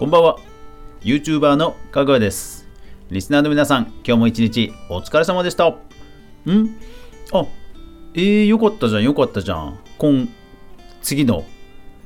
[0.00, 0.38] こんばんは。
[1.02, 2.66] YouTuber のかぐわです。
[3.10, 5.66] リスナーの皆さん今日も一日お疲れ様でした。
[5.66, 5.76] ん？
[7.32, 7.44] あ
[8.14, 9.78] えー、よかったじゃんよかったじゃん。
[9.98, 10.26] 今
[11.02, 11.44] 次の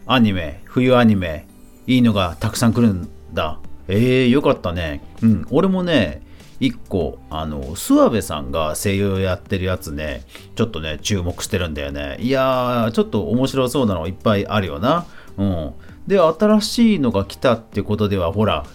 [0.07, 1.47] アニメ冬アニメ
[1.87, 3.61] いいのがたくさん来るんだ。
[3.87, 5.01] えー、よかったね。
[5.23, 5.47] うん。
[5.53, 6.21] 俺もね
[6.59, 10.25] 一個あの諏訪部さんが声優やってるやつね
[10.57, 12.17] ちょっとね注目してるんだよね。
[12.19, 15.07] いやーちょっと面白そうなのいっぱいあるよな。
[15.39, 15.73] うん。
[16.07, 18.67] で新しいのが来たってことではほら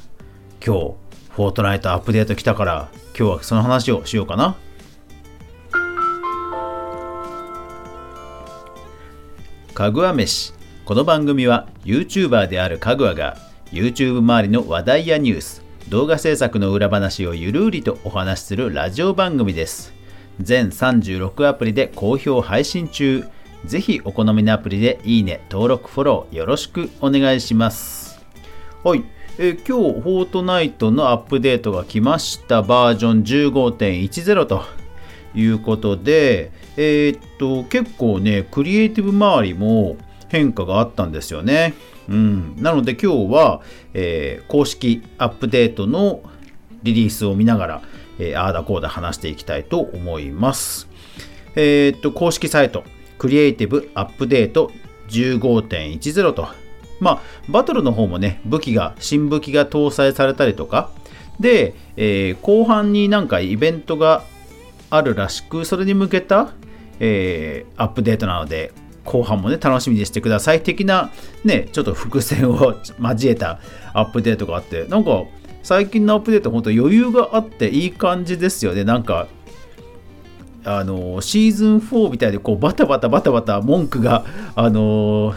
[0.65, 0.93] 今日
[1.29, 4.55] フォートナイトアップデート来たから今日はその話をしようかな。
[9.73, 10.53] かぐわ飯。
[10.83, 13.37] この番組は YouTuber であるかぐわが
[13.71, 19.93] YouTube 周りの話題やニュース動画制作の裏話をゆるりとお話しするラジオ番組です。
[20.39, 23.25] 全36アプリで好評配信中。
[23.65, 28.19] ぜひお好みのアプリでいいね登録フォローよろしくお願いします
[28.83, 29.03] はい
[29.41, 34.65] え今日、フォートナイトのアップデートが来ましたバージョン15.10と
[35.33, 39.95] いうことで、えー、っと、結構ね、クリエイティブ周りも
[40.27, 41.73] 変化があったんですよね。
[42.09, 43.61] うん、なので今日は、
[43.93, 46.21] えー、公式アップデートの
[46.83, 47.81] リリースを見ながら、
[48.17, 50.89] えー、あーだこうだ話していきたいと思います。
[51.55, 52.83] え、っと、公式サイト、
[53.19, 54.71] クリエイティブアップデート
[55.09, 56.47] 15.10と、
[56.99, 60.89] まあ、バトルの方もね、武器が、新武器が搭載されたりとか、
[61.39, 64.23] で、えー、後半になんかイベントが
[64.89, 66.51] あるらしく、それに向けた、
[66.99, 68.71] えー、アップデートなので、
[69.05, 70.61] 後半もね、楽しみにしてください。
[70.61, 71.11] 的な、
[71.43, 73.59] ね、ちょっと伏線を交えた
[73.93, 75.23] アップデートがあって、なんか、
[75.63, 78.83] 最近のアップデート、本当余裕があっていい感じですよね。
[78.83, 79.27] なんか、
[80.77, 84.25] あの、シーズン4みたいで、こう、バタバタバタバタ文句が、
[84.55, 85.33] あの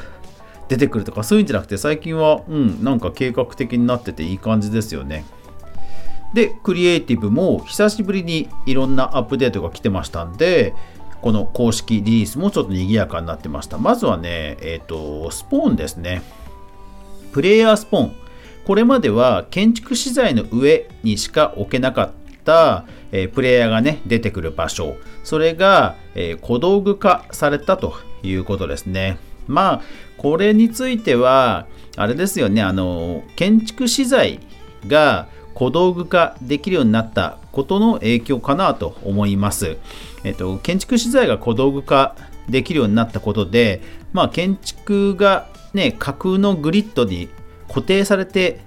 [0.69, 5.25] 出てくるとか、そういうんじゃなくて、最近は、うん、なんか計画的になってていい感じですよね。
[6.35, 10.75] で、クリエイティブも久しぶりにいろんなアップデートが来てましたんで、
[11.21, 13.79] この公式リリースもちょっと賑やかになってました。
[13.79, 16.23] まずはね、えっ、ー、と、スポーンですね。
[17.33, 18.13] プレイヤースポーン。
[18.67, 22.22] これまでは建築資材の上にしか置けなかった、
[23.13, 24.97] えー、プレイヤーがね、出てくる場所。
[25.25, 29.19] それが、えー、小道具化されたということですね。
[29.47, 29.83] まあ、
[30.17, 31.67] これについては、
[31.97, 34.41] あれですよね、あの、建築資材
[34.87, 39.77] が小道具化できるようになったことの影響かなと思います。
[40.25, 42.17] えっと、建築資材が小道具化
[42.49, 43.83] できるようになったことで、
[44.13, 47.29] まあ、建築がね、架空のグリッドに
[47.69, 48.61] 固定されて、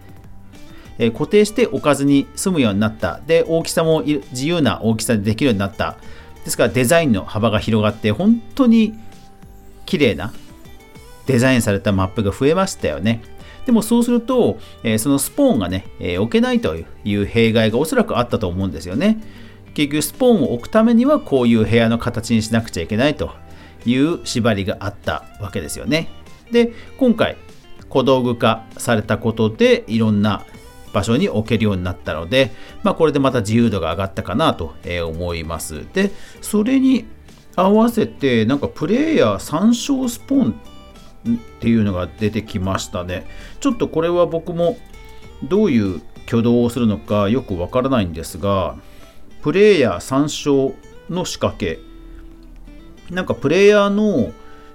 [0.98, 3.22] え、固定して置かずに済むようになった。
[3.26, 5.98] で、大きさも自由な大きさでできるようになった。
[6.44, 8.94] ですからデザインの幅が広がって、本当に
[9.86, 10.34] 綺麗な
[11.26, 13.22] デザインされたマップが増えましたよね。
[13.66, 19.18] でもそうすると、え、そのスポーンがね、え、置けないという弊害がおそらくあったと思うんですよね。
[19.74, 23.32] 結局スポーンを置くためにはこういう部屋の形にしなくちゃいけないと
[23.86, 26.10] いう縛りがあったわけですよね。
[26.52, 27.38] で、今回
[27.90, 30.46] 小道具化されたことでいろんな
[30.96, 32.52] 場所に置けるようになったので、
[32.82, 34.76] まあ、これでまた自由度が上がったかなと
[35.06, 35.86] 思います。
[35.94, 37.04] で、それに
[37.58, 43.28] 合わせてなんかプレイヤー参照スポーンっていうのが出てきましたね。
[43.60, 44.78] ちょっとこれは僕も
[45.44, 48.78] どういう挙動をするのかよくわからないんですが、
[49.44, 50.74] プレイヤー参照
[51.10, 51.78] の仕掛け
[53.12, 54.32] なんかプレイヤーの、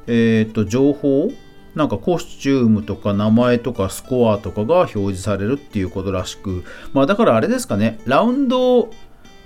[0.06, 1.30] えーと、情報
[1.74, 8.90] なんかコスチュームとか名前とかスコアとかが表示されるっていうことらしく、まあだからあれですかね、ラウンド、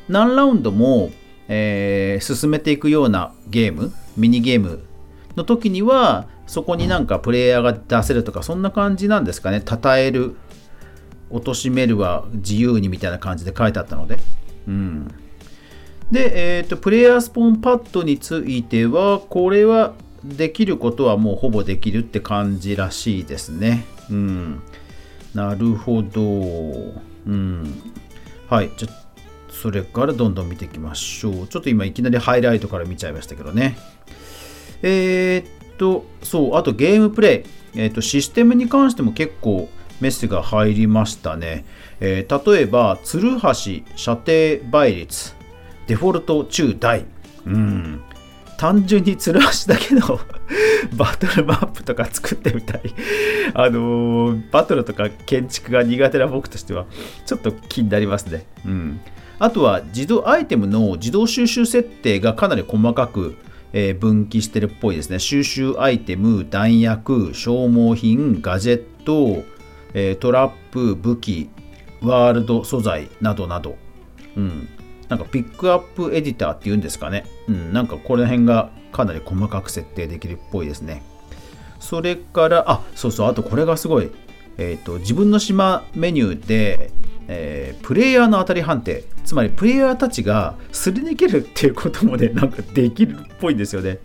[0.08, 1.10] 何ラウンドも、
[1.48, 4.80] えー、進めていくようなゲーム、ミニゲーム
[5.36, 10.36] の時には、そこになんかプレイヤーが出せるとか、そんな感じなんですかね、称える、
[11.30, 14.18] 貶めるは自由にみたいな感じで書いてあったので。
[14.66, 15.08] うん、
[16.10, 23.84] で、えーと、プレイヤースポーンパッドについては、これはできることはもうほぼできるって感じらしいですね。
[24.10, 24.62] うん。
[25.34, 26.22] なるほど。
[27.26, 27.82] うん。
[28.48, 28.71] はい。
[28.76, 28.88] じゃ
[29.50, 31.47] それからどんどん見ていきましょう。
[31.47, 33.76] ちょっと今いきなりハイライトから見ちゃいましたけどね。
[34.82, 37.44] えー、っと、そう、あとゲームプレ
[37.74, 37.78] イ。
[37.78, 39.68] えー、っと、システムに関しても結構
[40.00, 41.65] メッセが入りましたね。
[42.00, 45.34] えー、例えば、ツルハシ射程倍率、
[45.86, 47.04] デフォルト中大。
[47.47, 48.03] うん。
[48.56, 50.21] 単純にツルハシだけの
[50.97, 52.83] バトルマップとか作ってみたい
[53.54, 56.86] あのー、バトルとか建築が苦手な僕としては、
[57.27, 58.47] ちょっと気になりますね。
[58.65, 59.01] うん。
[59.39, 63.36] あとは、自動アイテムの自動収集設定がかなり細かく、
[63.72, 65.18] え、分岐してるっぽいですね。
[65.18, 69.45] 収集アイテム、弾薬、消耗品、ガジェット、
[69.95, 71.48] え、トラップ武器
[72.04, 73.77] ワールド素材などなど、
[74.36, 74.68] うん、
[75.09, 81.02] なんかピックアップエディターっていうんですかね、うん、なんかこの辺がかなり細かく設定できるっぽいですね。
[81.80, 84.10] それからあそうそうあとこれがすごい。
[84.56, 86.92] えーと、自分の島メニューで、
[87.26, 89.04] えー、プレイヤーの当たり判定。
[89.24, 93.98] つまりプレイヤーたちがすり抜けるっていうこともね なんかできるっぽいんですよね。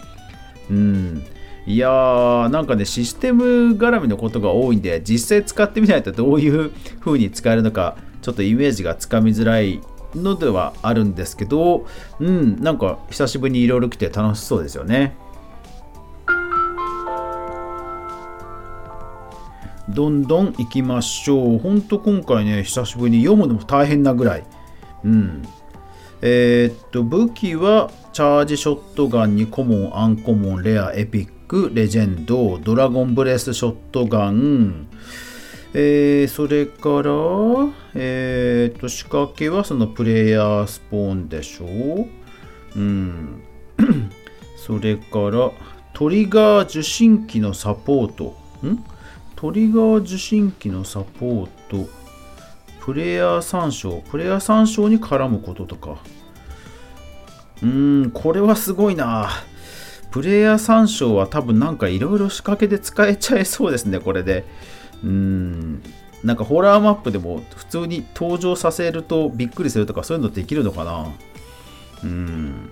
[0.69, 1.23] うん。
[1.67, 9.79] いやーなんかねシステム絡みのことが多いんで実際使ってみないとどういう風に使えるのかちょっとイメージがつかみづらい
[10.15, 11.85] のではあるんですけど
[12.19, 15.15] うんなんか久しぶりにいろいろ来て楽しそうですよね
[19.89, 21.57] どんどん行きましょう。
[21.57, 24.43] ほんと今回ね、久しぶりに読むのも大変なぐらい。
[25.03, 25.43] うん。
[26.21, 34.87] えー、っと、武器はチャージショットガンにコモン、アンコモン、レア、エピック、レジェンド、ドラゴンブレスショットガン、
[35.73, 37.11] えー、それから、
[37.93, 42.07] えー、っと、仕掛けはそのプレイヤースポーンでしょう。
[42.75, 43.41] うん。
[44.57, 45.51] それから、
[45.93, 48.35] トリガー受信機のサポート。
[48.65, 48.83] ん？
[49.35, 51.87] トリガー受信機のサポート、
[52.81, 55.97] プレイヤー参照、プレイヤー参照に絡むこととか。
[57.61, 59.29] うーん、これはすごいな。
[60.11, 64.43] プレイヤー参照は多分なんかいろいろ仕掛けで使えちゃいそうですね、これで。
[65.03, 65.81] うん、
[66.23, 71.07] なんかホラーマップでも普通に登場させるとびっくりするとかそういうのできるのかな
[72.03, 72.69] うん。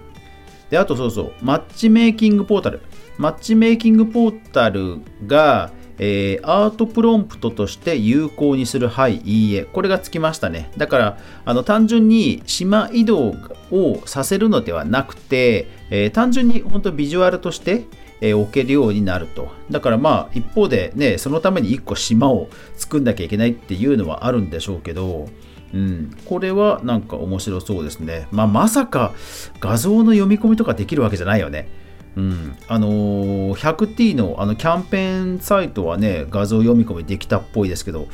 [0.70, 2.82] で、あとそうそう、マッチメイキングポータル。
[3.18, 9.64] マッチメイキングポータルが、えー、アートプロンプトとして有効にする、はい、いいえ。
[9.64, 10.70] これがつきましたね。
[10.78, 13.36] だから、あの単純に島移動
[13.72, 17.86] をさせるのではなくて、えー、単純に本当ビジュアルとして、
[18.22, 19.50] え、置けるようになると。
[19.70, 25.28] だからまあ、一方でね、そのために1個島を作んなきゃいけないっていうのはあるんでしょうけど、
[25.74, 28.28] うん、これはなんか面白そうですね。
[28.32, 29.14] まあ、まさか
[29.60, 31.70] 画像の読み込みとかできるわけじゃないよね。
[32.16, 38.08] うん、あのー、100T のあのキャンペーンサイトはね、画像読み込みできたっぽいですけど、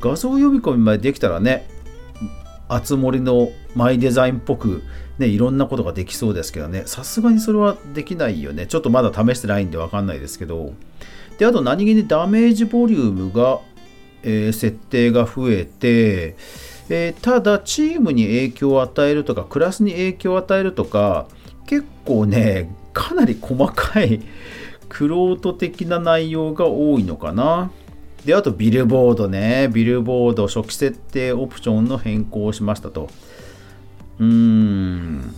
[0.00, 1.68] 画像読み込みまでできたらね、
[2.68, 4.82] あつ森のマイデザインっぽく、
[5.20, 8.66] ね、いろんなことができそうですけどね、さすがにそれはできないよね。
[8.66, 10.72] ちょっとまだ試してないんでわかんないですけど。
[11.38, 13.60] で、あと何気にダメージボリュームが、
[14.22, 16.36] えー、設定が増えて、
[16.88, 21.26] えー、ただチームに影響を与えるとか、クラスに影響を与えるとか、
[21.66, 24.20] 結構ね、かなり細かい
[24.88, 27.70] クロート的な内容が多いのかな。
[28.24, 29.68] で、あとビルボードね。
[29.72, 33.08] ビルボード初期設定オプションの変更をしましたと。
[34.20, 35.34] うーん。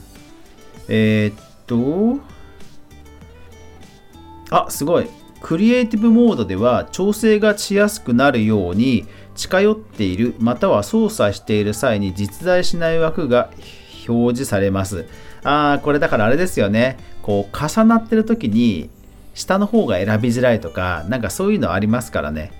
[0.88, 2.20] えー、っと。
[4.50, 5.08] あ、すごい。
[5.40, 13.50] クリエイティブモードでは調整がしやすくなるように近寄っているまたは操作している際に実在しない枠が
[14.08, 15.06] 表示されます。
[15.42, 16.96] ああ、これだからあれですよね。
[17.22, 18.88] こう、重なってる時に、
[19.34, 22.52] 下の方が選びづらいとか、なんかそういうのありますからね。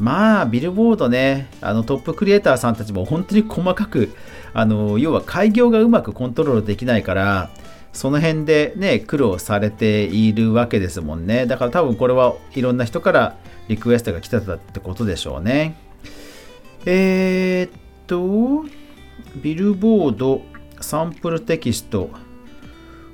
[0.00, 4.14] まあ、ビルボードね、あのトップクリエイターさんたちも本当に細かく、
[4.54, 7.50] あの、要は開業がうまくコントロールできないから、
[7.92, 11.46] その辺でね、苦労されているわけですもんね。
[11.46, 13.36] だから多分これはいろんな人から
[13.68, 15.76] リクエストが来てたってことでしょうね。
[16.86, 17.70] えー、っ
[18.06, 18.64] と、
[19.42, 20.42] ビルボード
[20.80, 22.10] サンプルテキスト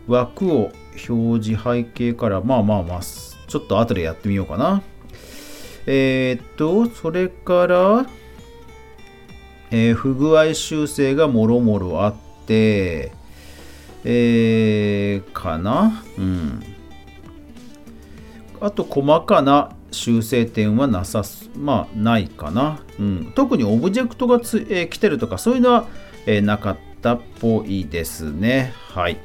[0.06, 0.70] 枠を
[1.08, 4.82] 表示背景からまあまあまあちょっと後でやってみようかな
[5.86, 8.06] えー、っとそれから、
[9.70, 12.14] えー、不具合修正がもろもろあっ
[12.46, 13.12] て
[14.04, 16.04] えー、かな？
[16.16, 16.62] うん。
[18.60, 21.50] あと細かな修正点はなさす。
[21.56, 25.88] まあないかな、うん、特にオブジェクトがつ、えー、来てるとかそういうのは、
[26.26, 28.72] えー、なかったっぽいですね。
[28.90, 29.18] はい。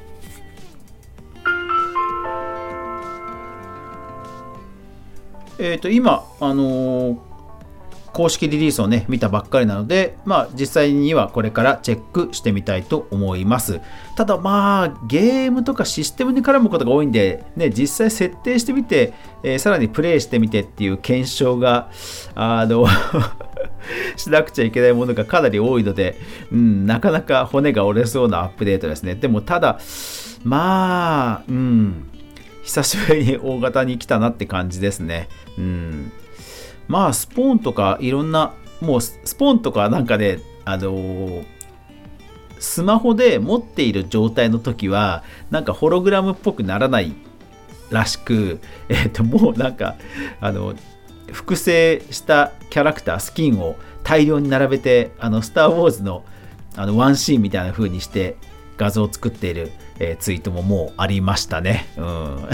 [5.62, 7.18] え、ー、と、今、あのー、
[8.12, 13.80] 公式リリースをね、見たばっかりなので、まあ、実際にはこれからチェックしてみたいと思います。
[14.16, 19.14] ただ、まあ、ゲームとかシステムに絡むことが多いんで、ね、実際設定してみて、
[19.44, 21.90] えー、さらにプレイしてみてっていう検証が、
[22.34, 22.84] あの
[24.16, 26.18] しなくちゃいけないものがかなり多いので、
[26.50, 29.14] うん、なかなか骨が折れそうなアップデートですね。
[29.14, 29.78] でもただ、
[30.44, 32.10] まあ、うん、
[32.62, 35.28] 久しぶりに大型に来たなって感じですね。
[35.58, 36.12] うん。
[36.88, 41.44] まあ、スポーンとかいろんな、もうスポーンとかなんかね、あのー、
[42.58, 47.14] スマホで持っている状態の時は、なんかホログラムっぽくならない
[47.90, 49.96] らしく、えっ、ー、と、もうなんか、
[50.40, 50.74] あの、
[51.32, 56.24] 複製したキャラクタースキンを大量に並べてあのスター・ウォーズの
[56.74, 58.36] あのワンシーンみたいな風にして
[58.82, 61.86] 画像を作っている、えー、ツイートももうありましたね。
[61.96, 62.48] うん、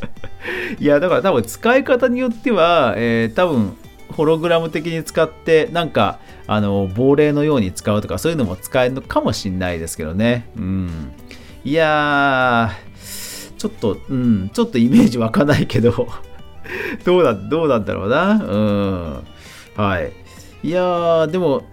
[0.78, 3.76] いやだから多分使い方によっては、えー、多分
[4.12, 10.48] ホログラム的に使ってなんかあの亡霊のように使うとかそういうのも使えるのかもしんないですけどね。
[10.56, 11.12] うん、
[11.64, 16.08] いやーちょっと、うん、ちょっとイメージ湧かないけど
[17.04, 18.32] どうだ、どうなんだろうな。
[18.32, 19.24] うん。
[19.76, 20.12] はい。
[20.62, 21.64] いやー、でも、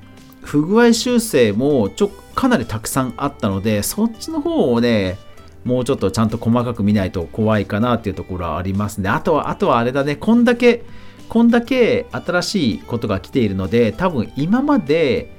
[0.44, 5.18] 不具合修正もちょかなりたくさんあったので、そっちの方をね、
[5.64, 9.10] もうちょっとちゃんと細かく見ないと怖いかなっていうところはありますね。
[9.10, 10.84] あとは、あとはあれだね、こんだけ、
[11.30, 15.32] こんだけ新しいことが来ているので、多分今まで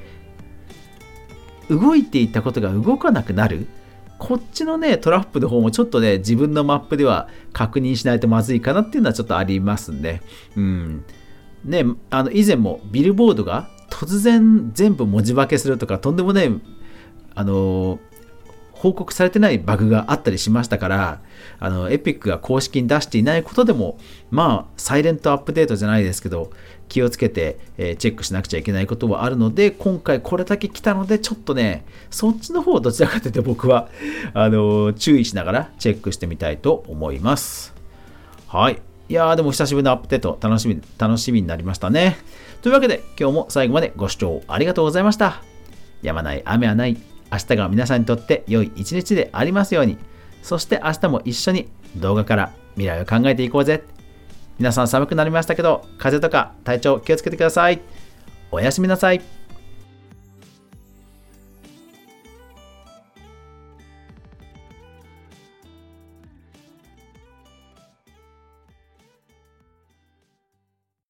[1.69, 3.67] 動いていたことが動かなくなる。
[4.19, 10.23] こっちのね、トラップの方もちょっとね、自分のマップでは確認しないとまずいかなっていうのはちょっとありますね。
[10.57, 11.05] うん。
[11.65, 16.61] ね、あの、以前もビルボードが突然全部文字化けするとか、とんでもない、
[17.37, 18.01] あの
[18.73, 21.21] 報告されてないバグがあったりしましたから、
[21.61, 23.97] あの、エピックが公式に出していないことでも、
[24.31, 26.51] まあ、サイレントアップデートじゃないですけど、
[26.89, 33.89] 気をつけて、えー、チェックしなくちゃいけないことはあるので、今回これだけ来たので、ちょっとね、そっちの方どちらかというと僕は、
[34.35, 37.73] あの注意しながらチェックしてみたいと思います。
[38.49, 38.83] はい。
[39.09, 42.19] いやーでも久しぶりのアップデート楽しみ、楽しみになりましたね。
[42.65, 45.43] というわけで今日も最後までご視聴ありがとうございました。
[46.01, 46.97] やまない雨はない。
[47.31, 49.99] 明日が皆さんにとって良い一日でありますように。
[50.43, 53.83] そして明日も一緒に動画から未来を考えていこうぜ。
[54.59, 57.83] 皆さん寒くなりましたけど、風邪とか体調気をつけてください。
[58.51, 59.21] おやすみなさい。